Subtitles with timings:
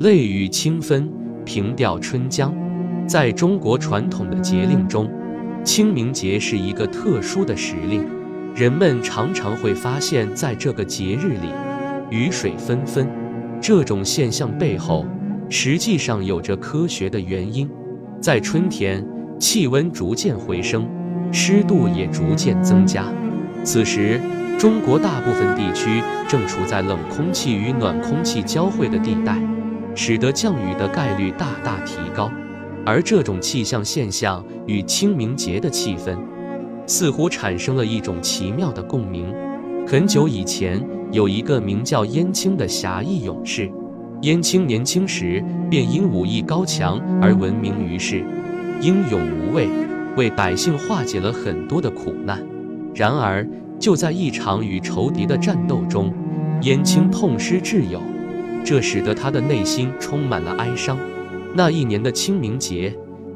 [0.00, 1.10] 泪雨清分，
[1.44, 2.54] 平调春江。
[3.04, 5.10] 在中国传统的节令中，
[5.64, 8.06] 清明节是一个特殊的时令。
[8.54, 11.48] 人们常常会发现，在这个节日里，
[12.10, 13.08] 雨水纷纷。
[13.60, 15.04] 这种现象背后，
[15.48, 17.68] 实际上有着科学的原因。
[18.20, 19.04] 在春天，
[19.40, 20.88] 气温逐渐回升，
[21.32, 23.04] 湿度也逐渐增加。
[23.64, 24.20] 此时，
[24.60, 29.36] 中国大部分地区正处在冷空气与暖空气交汇的地带。
[29.98, 32.30] 使得降雨的概率大大提高，
[32.86, 36.16] 而这种气象现象与清明节的气氛
[36.86, 39.34] 似乎产生了一种奇妙的共鸣。
[39.88, 43.68] 很久以前，有一个名叫燕青的侠义勇士。
[44.22, 48.24] 燕青年轻时便因武艺高强而闻名于世，
[48.80, 49.68] 英勇无畏，
[50.16, 52.40] 为百姓化解了很多的苦难。
[52.94, 53.44] 然而，
[53.80, 56.14] 就在一场与仇敌的战斗中，
[56.62, 58.00] 燕青痛失挚友。
[58.68, 60.98] 这使得他的内心充满了哀伤。
[61.54, 62.94] 那一年的清明节，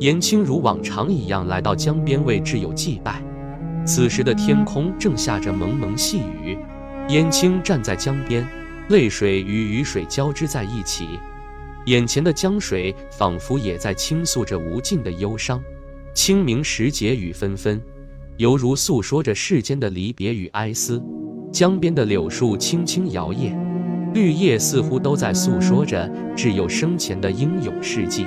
[0.00, 3.22] 燕青如往常一样来到江边为挚友祭拜。
[3.86, 6.58] 此时的天空正下着蒙蒙细雨，
[7.08, 8.46] 燕青站在江边，
[8.90, 11.18] 泪水与雨水交织在一起，
[11.86, 15.58] 眼前的江水仿佛也在倾诉着无尽的忧伤。
[16.12, 17.80] 清明时节雨纷纷，
[18.36, 21.02] 犹如诉说着世间的离别与哀思。
[21.50, 23.63] 江边的柳树轻轻摇曳。
[24.14, 28.24] 绿叶似乎都在诉说着挚友生前的英勇事迹。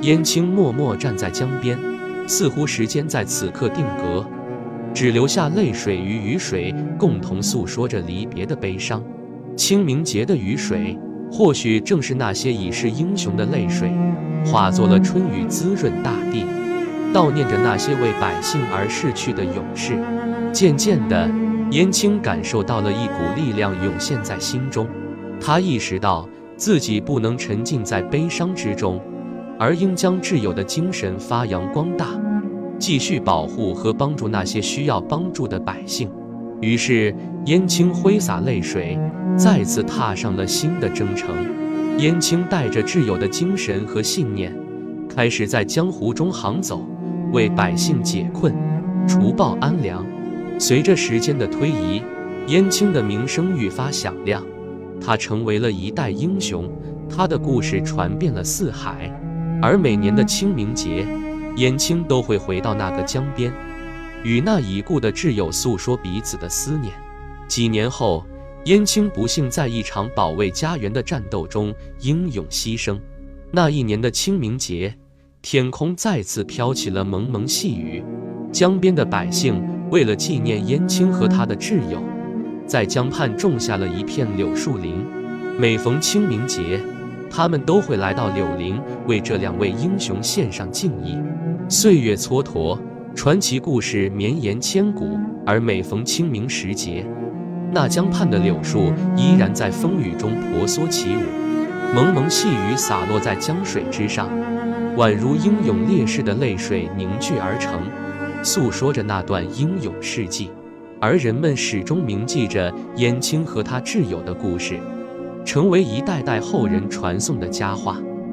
[0.00, 1.78] 燕青默默站在江边，
[2.26, 4.26] 似乎时间在此刻定格，
[4.94, 9.02] 只留下泪水与雨水共同诉说着离别的悲伤。
[9.54, 10.98] 清明节的雨水，
[11.30, 13.90] 或许正是那些已是英雄的泪水，
[14.44, 16.46] 化作了春雨，滋润大地，
[17.12, 19.98] 悼念着那些为百姓而逝去的勇士。
[20.50, 21.30] 渐渐的，
[21.72, 24.86] 燕青感受到了一股力量涌现在心中。
[25.40, 29.00] 他意识到自己不能沉浸在悲伤之中，
[29.58, 32.08] 而应将挚友的精神发扬光大，
[32.78, 36.10] 继续保护和帮助那些需要帮助的百姓。
[36.60, 38.98] 于是，燕青挥洒泪水，
[39.36, 41.34] 再次踏上了新的征程。
[41.98, 44.54] 燕青带着挚友的精神和信念，
[45.08, 46.86] 开始在江湖中行走，
[47.32, 48.54] 为百姓解困，
[49.06, 50.04] 除暴安良。
[50.58, 52.02] 随着时间的推移，
[52.48, 54.42] 燕青的名声愈发响亮。
[55.00, 56.70] 他成为了一代英雄，
[57.08, 59.10] 他的故事传遍了四海。
[59.62, 61.06] 而每年的清明节，
[61.56, 63.52] 燕青都会回到那个江边，
[64.22, 66.92] 与那已故的挚友诉说彼此的思念。
[67.48, 68.24] 几年后，
[68.66, 73.00] 燕青不幸在一场保卫家园的战斗中英勇牺牲。
[73.52, 74.94] 那一年的清明节，
[75.40, 78.04] 天空再次飘起了蒙蒙细雨，
[78.52, 82.02] 江边的百姓为了纪念燕青和他的挚友。
[82.66, 85.04] 在江畔种下了一片柳树林，
[85.58, 86.80] 每逢清明节，
[87.30, 91.16] 他们都会来到柳林，为这两位英雄献上敬意。
[91.68, 92.78] 岁月蹉跎，
[93.14, 95.16] 传奇故事绵延千古。
[95.46, 97.06] 而每逢清明时节，
[97.70, 101.22] 那江畔的柳树依然在风雨中婆娑起舞，
[101.94, 104.28] 蒙蒙细雨洒落在江水之上，
[104.96, 107.80] 宛如英勇烈士的泪水凝聚而成，
[108.42, 110.50] 诉说着那段英勇事迹。
[111.00, 114.78] 而人们始终铭记着燕青和他挚友的故事，
[115.44, 118.00] 成为一代代后人传颂的佳话。